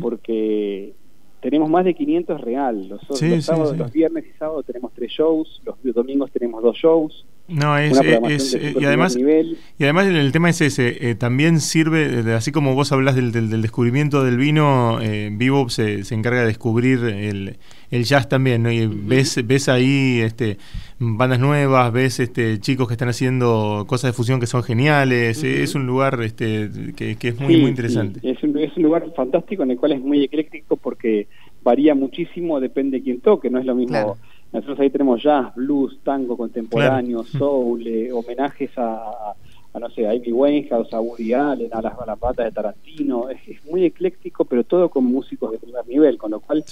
porque 0.00 0.92
tenemos 1.40 1.71
más 1.71 1.85
de 1.85 1.95
500 1.95 2.40
real, 2.40 2.88
los, 2.88 3.00
sábados, 3.45 3.76
los 3.76 3.92
viernes 3.92 4.26
y 4.26 4.38
sábados 4.38 4.66
tenemos 4.66 4.92
tres 4.92 5.11
shows, 5.11 5.62
los 5.64 5.76
domingos 5.95 6.30
tenemos 6.30 6.62
dos 6.62 6.76
shows, 6.76 7.25
no, 7.50 7.76
es, 7.76 8.00
es, 8.28 8.59
y 8.80 8.85
además 8.85 9.16
y 9.16 9.85
además 9.85 10.07
el 10.07 10.30
tema 10.30 10.50
es 10.50 10.61
ese, 10.61 11.11
eh, 11.11 11.14
también 11.14 11.61
sirve, 11.61 12.33
así 12.33 12.52
como 12.52 12.75
vos 12.75 12.92
hablas 12.92 13.16
del, 13.16 13.33
del, 13.33 13.61
descubrimiento 13.61 14.23
del 14.23 14.37
vino, 14.37 15.00
eh, 15.02 15.30
Vivo 15.33 15.69
se, 15.69 16.04
se, 16.04 16.14
encarga 16.14 16.40
de 16.40 16.47
descubrir 16.47 17.00
el, 17.04 17.57
el 17.90 18.04
jazz 18.04 18.28
también, 18.28 18.62
¿no? 18.62 18.71
Y 18.71 18.87
ves, 18.87 19.45
ves 19.47 19.69
ahí 19.69 20.21
este, 20.21 20.59
bandas 20.99 21.40
nuevas, 21.40 21.92
ves 21.92 22.21
este, 22.21 22.61
chicos 22.61 22.87
que 22.87 22.95
están 22.95 23.09
haciendo 23.09 23.85
cosas 23.88 24.12
de 24.12 24.16
fusión 24.16 24.38
que 24.38 24.47
son 24.47 24.62
geniales, 24.62 25.42
es 25.42 25.75
un 25.75 25.87
lugar 25.87 26.21
este, 26.23 26.71
que, 26.95 27.16
es 27.21 27.40
muy, 27.40 27.57
muy 27.57 27.71
interesante. 27.71 28.21
Es, 28.23 28.42
un, 28.45 28.57
es 28.59 28.76
un 28.76 28.85
lugar 28.85 29.12
fantástico 29.16 29.64
en 29.64 29.73
el 29.73 29.76
cual 29.76 29.92
es 29.92 30.00
muy 30.00 30.23
ecléctico 30.23 30.76
porque 30.76 31.26
varía 31.62 31.95
muchísimo, 31.95 32.61
depende 32.61 32.99
de 32.99 33.02
quién 33.02 33.21
toque, 33.21 33.50
no 33.50 33.59
es 33.59 33.66
lo 33.66 33.75
mismo... 33.75 34.16
Nosotros 34.52 34.80
ahí 34.80 34.90
tenemos 34.90 35.23
jazz, 35.23 35.54
blues, 35.54 35.99
tango 36.02 36.37
contemporáneo, 36.37 37.23
soul, 37.25 37.87
eh, 37.87 38.12
homenajes 38.12 38.76
a, 38.76 39.35
a 39.73 39.78
no 39.78 39.88
sé, 39.90 40.07
a 40.07 40.11
Amy 40.11 40.33
Winehouse, 40.33 40.92
a 40.92 41.00
Woody 41.00 41.33
Allen, 41.33 41.71
a 41.73 41.80
las, 41.80 41.95
a 41.99 42.07
las 42.07 42.37
de 42.37 42.50
Tarantino, 42.50 43.28
es, 43.28 43.38
muy 43.64 43.85
ecléctico, 43.85 44.45
pero 44.45 44.64
todo 44.64 44.88
con 44.88 45.04
músicos 45.04 45.52
de 45.52 45.59
primer 45.59 45.87
nivel, 45.87 46.19
con 46.19 46.33
lo 46.33 46.40
cual 46.40 46.64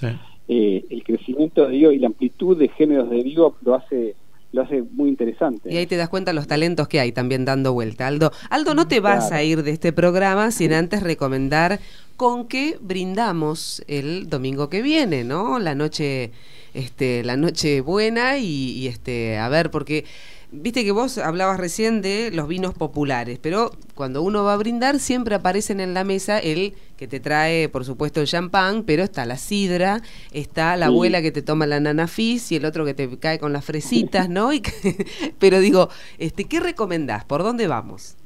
eh, 0.48 0.84
el 0.90 1.04
crecimiento 1.04 1.66
de 1.66 1.76
Dio 1.76 1.92
y 1.92 1.98
la 1.98 2.08
amplitud 2.08 2.56
de 2.58 2.68
géneros 2.68 3.08
de 3.10 3.22
Dio 3.22 3.54
lo 3.62 3.74
hace 3.74 4.16
lo 4.50 4.62
hace 4.62 4.82
muy 4.82 5.10
interesante. 5.10 5.70
Y 5.70 5.76
ahí 5.76 5.86
te 5.86 5.96
das 5.96 6.08
cuenta 6.08 6.32
los 6.32 6.46
talentos 6.46 6.88
que 6.88 7.00
hay 7.00 7.12
también 7.12 7.44
dando 7.44 7.74
vuelta. 7.74 8.06
Aldo, 8.06 8.32
Aldo, 8.48 8.74
no 8.74 8.88
te 8.88 9.00
vas 9.00 9.30
a 9.30 9.42
ir 9.42 9.62
de 9.62 9.72
este 9.72 9.92
programa 9.92 10.50
sin 10.52 10.72
antes 10.72 11.02
recomendar 11.02 11.80
con 12.16 12.48
qué 12.48 12.78
brindamos 12.80 13.84
el 13.88 14.30
domingo 14.30 14.70
que 14.70 14.80
viene, 14.80 15.22
¿no? 15.22 15.58
La 15.58 15.74
noche, 15.74 16.32
este, 16.78 17.24
la 17.24 17.36
noche 17.36 17.80
buena 17.80 18.38
y, 18.38 18.72
y 18.72 18.86
este, 18.86 19.38
a 19.38 19.48
ver, 19.48 19.70
porque 19.70 20.04
Viste 20.50 20.82
que 20.82 20.92
vos 20.92 21.18
hablabas 21.18 21.60
recién 21.60 22.00
de 22.00 22.30
los 22.32 22.48
vinos 22.48 22.72
populares, 22.72 23.38
pero 23.38 23.70
cuando 23.94 24.22
uno 24.22 24.44
va 24.44 24.54
a 24.54 24.56
brindar 24.56 24.98
siempre 24.98 25.34
aparecen 25.34 25.78
en 25.78 25.92
la 25.92 26.04
mesa 26.04 26.38
el 26.38 26.72
que 26.96 27.06
te 27.06 27.20
trae, 27.20 27.68
por 27.68 27.84
supuesto, 27.84 28.22
el 28.22 28.26
champán, 28.26 28.84
pero 28.84 29.02
está 29.02 29.26
la 29.26 29.36
sidra, 29.36 30.00
está 30.32 30.74
la 30.78 30.86
abuela 30.86 31.20
que 31.20 31.32
te 31.32 31.42
toma 31.42 31.66
la 31.66 31.80
nanafis 31.80 32.50
y 32.50 32.56
el 32.56 32.64
otro 32.64 32.86
que 32.86 32.94
te 32.94 33.18
cae 33.18 33.38
con 33.38 33.52
las 33.52 33.62
fresitas, 33.62 34.30
¿no? 34.30 34.54
Y 34.54 34.62
pero 35.38 35.60
digo, 35.60 35.90
este, 36.16 36.44
¿qué 36.44 36.60
recomendás? 36.60 37.26
¿Por 37.26 37.42
dónde 37.42 37.66
vamos? 37.66 38.16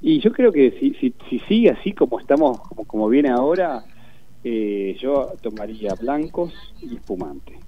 Y 0.00 0.20
yo 0.20 0.30
creo 0.30 0.52
que 0.52 0.78
si, 0.78 0.94
si, 1.00 1.12
si 1.28 1.40
sigue 1.48 1.70
así 1.70 1.92
como 1.94 2.20
estamos, 2.20 2.60
como, 2.60 2.84
como 2.84 3.08
viene 3.08 3.30
ahora, 3.30 3.84
eh, 4.44 4.96
yo 5.00 5.32
tomaría 5.42 5.94
blancos 5.94 6.54
y 6.80 6.94
espumante 6.94 7.58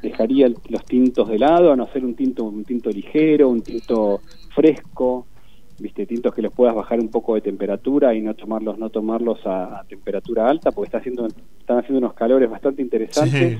dejaría 0.00 0.48
los 0.68 0.84
tintos 0.84 1.28
de 1.28 1.38
lado, 1.38 1.72
a 1.72 1.76
no 1.76 1.86
ser 1.88 2.04
un 2.04 2.14
tinto, 2.14 2.44
un 2.44 2.64
tinto 2.64 2.90
ligero, 2.90 3.48
un 3.48 3.62
tinto 3.62 4.20
fresco, 4.54 5.26
viste, 5.78 6.06
tintos 6.06 6.34
que 6.34 6.42
los 6.42 6.52
puedas 6.52 6.74
bajar 6.74 7.00
un 7.00 7.08
poco 7.08 7.34
de 7.34 7.40
temperatura 7.40 8.14
y 8.14 8.20
no 8.20 8.34
tomarlos, 8.34 8.78
no 8.78 8.90
tomarlos 8.90 9.40
a, 9.44 9.84
temperatura 9.88 10.48
alta, 10.48 10.70
porque 10.70 10.86
está 10.86 10.98
haciendo, 10.98 11.26
están 11.26 11.78
haciendo 11.78 11.98
unos 11.98 12.14
calores 12.14 12.48
bastante 12.48 12.82
interesantes. 12.82 13.58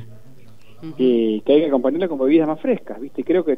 que 0.96 1.42
hay 1.46 1.60
que 1.60 1.66
acompañarla 1.66 2.08
con 2.08 2.18
bebidas 2.18 2.48
más 2.48 2.60
frescas, 2.60 3.00
¿viste? 3.00 3.22
Creo 3.22 3.44
que 3.44 3.56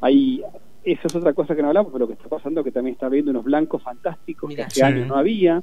hay, 0.00 0.42
eso 0.84 1.06
es 1.06 1.14
otra 1.14 1.32
cosa 1.32 1.54
que 1.56 1.62
no 1.62 1.68
hablamos, 1.68 1.92
pero 1.92 2.04
lo 2.04 2.08
que 2.08 2.14
está 2.14 2.28
pasando 2.28 2.62
que 2.62 2.70
también 2.70 2.94
está 2.94 3.06
habiendo 3.06 3.30
unos 3.30 3.44
blancos 3.44 3.82
fantásticos 3.82 4.54
que 4.54 4.62
hace 4.62 4.84
años 4.84 5.08
no 5.08 5.16
había. 5.16 5.62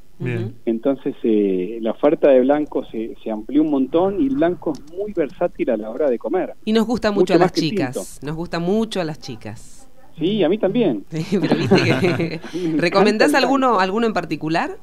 Entonces 0.65 1.15
eh, 1.23 1.79
la 1.81 1.91
oferta 1.91 2.29
de 2.29 2.41
blancos 2.41 2.87
se, 2.91 3.15
se, 3.23 3.29
amplió 3.31 3.61
un 3.61 3.69
montón 3.69 4.21
y 4.21 4.27
el 4.27 4.35
blanco 4.35 4.73
es 4.73 4.93
muy 4.97 5.13
versátil 5.13 5.69
a 5.69 5.77
la 5.77 5.89
hora 5.89 6.09
de 6.09 6.17
comer. 6.17 6.55
Y 6.65 6.73
nos 6.73 6.85
gusta 6.85 7.11
mucho, 7.11 7.35
a 7.35 7.37
las 7.37 7.53
chicas. 7.53 8.19
Nos 8.23 8.35
gusta 8.35 8.59
mucho 8.59 8.99
a 8.99 9.03
las 9.03 9.19
chicas. 9.19 9.89
Sí, 10.17 10.43
a 10.43 10.49
mí 10.49 10.57
también. 10.57 11.05
pero 11.09 11.55
viste 11.55 11.75
que... 11.75 12.39
¿Recomendás 12.77 13.33
alguno, 13.33 13.79
alguno 13.79 14.07
en 14.07 14.13
particular? 14.13 14.77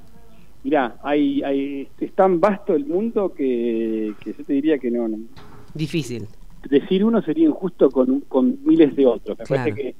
Mirá, 0.64 0.96
hay, 1.02 1.42
hay, 1.42 1.88
es 2.00 2.12
tan 2.14 2.40
vasto 2.40 2.74
el 2.74 2.86
mundo 2.86 3.32
que, 3.32 4.14
que 4.20 4.32
yo 4.32 4.44
te 4.44 4.52
diría 4.52 4.78
que 4.78 4.90
no. 4.90 5.08
no. 5.08 5.18
Difícil 5.74 6.26
decir 6.68 7.04
uno 7.04 7.22
sería 7.22 7.46
injusto 7.46 7.90
con, 7.90 8.20
con 8.22 8.58
miles 8.64 8.94
de 8.96 9.06
otros. 9.06 9.38
Me 9.38 9.44
parece 9.44 9.74
que 9.74 9.96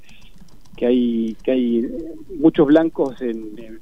que 0.79 0.85
hay 0.85 1.35
que 1.43 1.51
hay 1.51 1.87
muchos 2.39 2.65
blancos 2.65 3.21
en, 3.21 3.81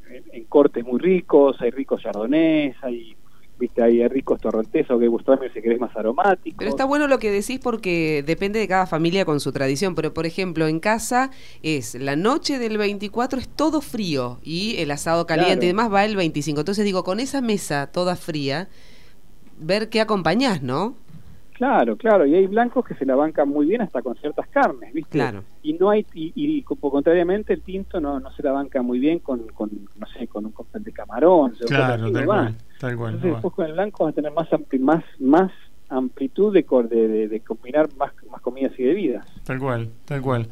cortes 0.49 0.83
muy 0.83 0.99
ricos, 0.99 1.55
hay 1.61 1.69
ricos 1.69 2.01
chardonnays, 2.01 2.75
hay 2.81 3.15
viste 3.59 3.83
hay 3.83 4.07
ricos 4.07 4.41
torrontés 4.41 4.89
o 4.89 4.97
que 4.97 5.07
buscarme 5.07 5.51
si 5.51 5.61
querés 5.61 5.79
más 5.79 5.95
aromáticos. 5.95 6.57
Pero 6.57 6.71
está 6.71 6.85
bueno 6.85 7.07
lo 7.07 7.19
que 7.19 7.29
decís 7.29 7.59
porque 7.61 8.23
depende 8.25 8.57
de 8.57 8.67
cada 8.67 8.87
familia 8.87 9.25
con 9.25 9.39
su 9.39 9.51
tradición, 9.51 9.93
pero 9.93 10.11
por 10.11 10.25
ejemplo, 10.25 10.67
en 10.67 10.79
casa 10.79 11.29
es 11.61 11.93
la 11.93 12.15
noche 12.15 12.57
del 12.57 12.79
24 12.79 13.39
es 13.39 13.47
todo 13.47 13.81
frío 13.81 14.39
y 14.43 14.77
el 14.77 14.89
asado 14.89 15.27
caliente 15.27 15.65
y 15.65 15.69
demás 15.69 15.93
va 15.93 16.03
el 16.03 16.15
25. 16.15 16.61
Entonces 16.61 16.83
digo, 16.83 17.03
con 17.03 17.19
esa 17.19 17.41
mesa 17.41 17.91
toda 17.91 18.15
fría, 18.15 18.69
ver 19.59 19.89
qué 19.89 20.01
acompañás, 20.01 20.63
¿no? 20.63 20.95
Claro, 21.57 21.97
claro, 21.97 22.23
y 22.27 22.35
hay 22.35 22.45
blancos 22.45 22.85
que 22.85 22.93
se 22.93 23.03
la 23.03 23.15
bancan 23.15 23.49
muy 23.49 23.65
bien 23.65 23.81
hasta 23.81 24.03
con 24.03 24.15
ciertas 24.17 24.47
carnes, 24.49 24.93
¿viste? 24.93 25.17
Claro. 25.17 25.43
Y 25.63 25.73
no 25.73 25.89
hay 25.89 26.05
y, 26.13 26.31
y, 26.35 26.61
contrariamente 26.61 27.51
el 27.51 27.63
tinto 27.63 27.99
no, 27.99 28.19
no 28.19 28.31
se 28.33 28.43
la 28.43 28.51
banca 28.51 28.83
muy 28.83 28.99
bien 28.99 29.17
con, 29.17 29.47
con 29.47 29.71
no 29.95 30.05
sé, 30.07 30.27
con 30.27 30.45
un 30.45 30.51
cóctel 30.51 30.83
de 30.83 30.93
camarón, 30.93 31.55
claro, 31.65 32.11
tal, 32.11 32.25
cual, 32.25 32.55
tal 32.79 32.95
cual, 32.95 33.13
Entonces, 33.15 33.31
después 33.33 33.53
con 33.55 33.65
el 33.65 33.73
blanco 33.73 34.03
vas 34.03 34.11
a 34.11 34.15
tener 34.15 34.31
más 34.31 34.47
más 34.79 35.03
más 35.17 35.51
amplitud 35.89 36.53
de, 36.53 36.65
de, 36.89 37.27
de, 37.27 37.39
combinar 37.39 37.89
más, 37.97 38.11
más 38.29 38.41
comidas 38.41 38.73
y 38.77 38.83
bebidas. 38.83 39.25
Tal 39.43 39.59
cual, 39.59 39.89
tal 40.05 40.21
cual. 40.21 40.47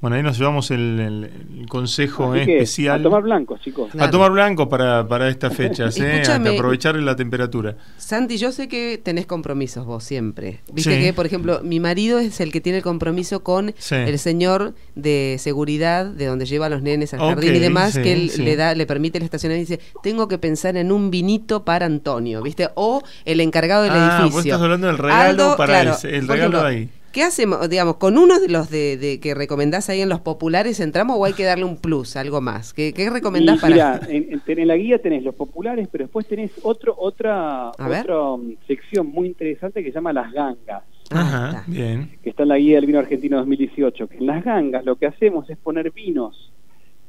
Bueno, 0.00 0.16
ahí 0.16 0.22
nos 0.22 0.38
llevamos 0.38 0.70
el, 0.70 1.30
consejo 1.68 2.34
especial. 2.34 3.00
A 3.00 3.02
tomar 3.02 3.22
blancos, 3.22 3.60
chicos. 3.60 3.90
A 3.98 4.10
tomar 4.10 4.30
blancos 4.30 4.68
para, 4.68 5.06
para 5.08 5.28
estas 5.28 5.54
fechas, 5.56 5.98
¿eh? 6.00 6.22
aprovechar 6.26 6.96
la 6.96 7.16
temperatura. 7.16 7.76
Santi, 7.96 8.36
yo 8.36 8.52
sé 8.52 8.68
que 8.68 9.00
tenés 9.02 9.26
compromisos 9.26 9.86
vos 9.86 10.04
siempre. 10.04 10.60
Viste 10.72 11.00
que, 11.00 11.12
por 11.12 11.26
ejemplo, 11.26 11.60
mi 11.62 11.80
marido 11.80 12.18
es 12.18 12.40
el 12.40 12.52
que 12.52 12.60
tiene 12.60 12.78
el 12.78 12.84
compromiso 12.84 13.42
con 13.42 13.74
el 13.90 14.18
señor 14.18 14.74
de 14.94 15.36
seguridad 15.38 16.06
de 16.06 16.26
donde 16.26 16.44
lleva 16.46 16.66
a 16.66 16.68
los 16.68 16.82
nenes 16.82 17.14
al 17.14 17.20
jardín 17.20 17.56
y 17.56 17.58
demás, 17.58 17.98
que 17.98 18.12
él 18.12 18.30
le 18.38 18.56
da, 18.56 18.74
le 18.74 18.86
permite 18.86 19.18
el 19.18 19.24
estacionamiento 19.24 19.72
y 19.72 19.76
dice, 19.76 19.92
tengo 20.02 20.28
que 20.28 20.38
pensar 20.38 20.76
en 20.76 20.92
un 20.92 21.10
vinito 21.10 21.64
para 21.64 21.86
Antonio, 21.86 22.42
¿viste? 22.42 22.68
O 22.74 23.02
el 23.24 23.40
encargado 23.40 23.84
del 23.84 23.92
ah, 23.94 24.20
edificio 24.22 24.58
el 24.82 24.98
regalo 24.98 25.54
para 25.56 25.82
el, 25.82 26.28
regalo 26.28 26.60
ahí. 26.60 26.88
¿Qué 27.14 27.22
hacemos, 27.22 27.70
digamos, 27.70 27.96
con 27.96 28.18
uno 28.18 28.40
de 28.40 28.48
los 28.48 28.70
de, 28.70 29.20
que 29.22 29.34
recomendás 29.34 29.88
ahí 29.88 30.00
en 30.00 30.08
los 30.08 30.20
populares 30.20 30.80
entramos 30.80 31.16
o 31.16 31.24
hay 31.24 31.32
que 31.32 31.44
darle 31.44 31.64
un 31.64 31.76
plus, 31.76 32.16
algo 32.16 32.40
más? 32.40 32.74
¿Qué, 32.74 32.92
qué 32.92 33.08
recomendás 33.08 33.60
para...? 33.60 33.72
Mira, 33.72 34.00
en, 34.08 34.42
en, 34.44 34.66
la 34.66 34.76
guía 34.76 34.98
tenés 34.98 35.22
los 35.22 35.36
populares, 35.36 35.86
pero 35.92 36.04
después 36.04 36.26
tenés 36.26 36.50
otro, 36.62 36.92
otra, 36.98 37.70
otra 37.70 38.30
um, 38.30 38.56
sección 38.66 39.06
muy 39.06 39.28
interesante 39.28 39.84
que 39.84 39.90
se 39.90 39.94
llama 39.94 40.12
las 40.12 40.32
gangas. 40.32 40.82
Ajá, 41.10 41.62
bien. 41.68 42.18
Que 42.20 42.30
está 42.30 42.42
en 42.42 42.48
la 42.48 42.58
guía 42.58 42.76
del 42.76 42.86
vino 42.86 42.98
argentino 42.98 43.36
2018. 43.36 44.08
Que 44.08 44.16
en 44.16 44.26
las 44.26 44.44
gangas 44.44 44.84
lo 44.84 44.96
que 44.96 45.06
hacemos 45.06 45.48
es 45.48 45.56
poner 45.56 45.92
vinos 45.92 46.52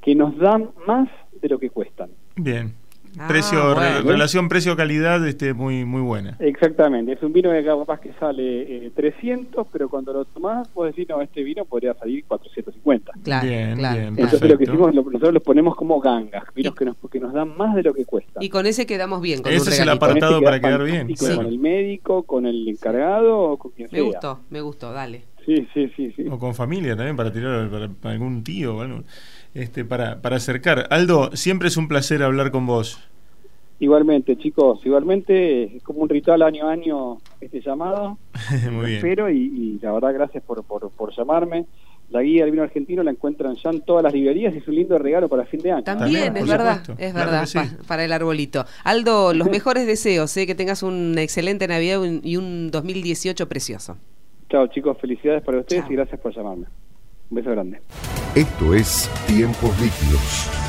que 0.03 0.13
nos 0.13 0.37
dan 0.37 0.69
más 0.85 1.09
de 1.41 1.49
lo 1.49 1.57
que 1.57 1.71
cuestan. 1.71 2.11
Bien. 2.35 2.75
Ah, 3.19 3.27
precio 3.27 3.73
relación 3.75 4.49
precio 4.49 4.75
calidad 4.75 5.25
este 5.27 5.53
muy 5.53 5.85
muy 5.85 6.01
buena. 6.01 6.35
Exactamente 6.39 7.13
es 7.13 7.23
un 7.23 7.33
vino 7.33 7.51
que 7.51 7.63
capaz 7.63 7.99
que 7.99 8.11
sale 8.19 8.91
300 8.95 9.65
eh, 9.65 9.69
pero 9.71 9.89
cuando 9.89 10.13
lo 10.13 10.25
tomás 10.25 10.67
puedes 10.69 10.95
decir 10.95 11.09
no 11.09 11.21
este 11.21 11.43
vino 11.43 11.65
podría 11.65 11.93
salir 11.93 12.25
450 12.25 13.11
claro 13.23 13.47
bien, 13.47 13.77
claro. 13.77 14.01
entonces 14.01 14.41
lo 14.41 14.57
que 14.57 14.63
hicimos 14.63 14.93
nosotros 14.93 15.33
los 15.33 15.43
ponemos 15.43 15.75
como 15.75 15.99
gangas 15.99 16.43
vinos 16.53 16.75
que 16.75 16.85
nos 16.85 16.95
que 17.11 17.19
nos 17.19 17.33
dan 17.33 17.55
más 17.55 17.75
de 17.75 17.83
lo 17.83 17.93
que 17.93 18.05
cuesta 18.05 18.43
y 18.43 18.49
con 18.49 18.65
ese 18.65 18.85
quedamos 18.85 19.21
bien 19.21 19.41
con 19.41 19.51
ese 19.51 19.69
es 19.69 19.79
el 19.79 19.89
apartado 19.89 20.41
para 20.41 20.59
quedar 20.59 20.83
bien 20.83 21.13
con 21.15 21.45
el 21.45 21.59
médico 21.59 22.23
con 22.23 22.45
el 22.45 22.67
encargado 22.67 23.39
o 23.39 23.57
con 23.57 23.71
quien 23.71 23.89
me 23.91 24.01
gustó 24.01 24.41
me 24.49 24.61
gustó 24.61 24.91
dale. 24.91 25.35
Sí, 25.45 25.67
sí, 25.73 25.91
sí, 25.95 26.11
sí. 26.15 26.25
O 26.29 26.39
con 26.39 26.55
familia 26.55 26.95
también, 26.95 27.15
para 27.15 27.31
tirar 27.31 27.69
para, 27.69 28.13
algún 28.13 28.43
tío 28.43 28.77
o 28.77 28.81
algo. 28.81 29.03
Este, 29.55 29.85
para, 29.85 30.21
para 30.21 30.35
acercar. 30.35 30.85
Aldo, 30.89 31.31
siempre 31.33 31.69
es 31.69 31.77
un 31.77 31.87
placer 31.87 32.21
hablar 32.21 32.51
con 32.51 32.67
vos. 32.67 32.99
Igualmente, 33.79 34.37
chicos, 34.37 34.79
igualmente 34.85 35.77
es 35.77 35.83
como 35.83 35.99
un 36.01 36.09
ritual 36.09 36.41
año 36.41 36.67
a 36.67 36.73
año 36.73 37.17
este 37.39 37.61
llamado. 37.61 38.17
Muy 38.71 38.85
bien. 38.85 38.97
Espero 38.97 39.29
y, 39.29 39.79
la 39.81 39.93
verdad 39.93 40.13
gracias 40.13 40.43
por, 40.43 40.63
por, 40.63 41.15
llamarme. 41.15 41.65
La 42.09 42.21
guía 42.21 42.43
del 42.43 42.51
vino 42.51 42.63
argentino 42.63 43.01
la 43.01 43.11
encuentran 43.11 43.55
ya 43.55 43.69
en 43.69 43.81
todas 43.81 44.03
las 44.03 44.13
librerías 44.13 44.53
y 44.53 44.57
es 44.57 44.67
un 44.67 44.75
lindo 44.75 44.97
regalo 44.97 45.29
para 45.29 45.45
fin 45.45 45.61
de 45.61 45.71
año. 45.71 45.83
También, 45.83 46.35
es 46.35 46.47
verdad, 46.47 46.81
es 46.97 47.13
verdad, 47.13 47.47
para 47.87 48.03
el 48.03 48.11
arbolito. 48.11 48.65
Aldo, 48.83 49.33
los 49.33 49.49
mejores 49.49 49.87
deseos, 49.87 50.31
sé 50.31 50.45
que 50.45 50.55
tengas 50.55 50.83
una 50.83 51.21
excelente 51.21 51.67
Navidad 51.67 52.01
y 52.23 52.37
un 52.37 52.71
2018 52.71 53.47
precioso. 53.47 53.97
Chao 54.49 54.67
chicos, 54.67 54.97
felicidades 54.99 55.43
para 55.43 55.59
ustedes 55.59 55.85
y 55.89 55.93
gracias 55.95 56.19
por 56.19 56.35
llamarme. 56.35 56.67
Un 57.29 57.35
beso 57.35 57.51
grande. 57.51 57.81
Esto 58.35 58.73
es 58.73 59.09
Tiempos 59.27 59.71
Líquidos 59.79 60.64